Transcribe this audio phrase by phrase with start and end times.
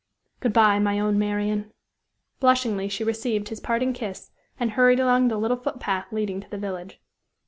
[0.39, 1.71] "Good by, my own Marian."
[2.39, 6.49] Blushingly she received, his parting kiss, and hurried along the little foot path leading to
[6.49, 6.99] the village.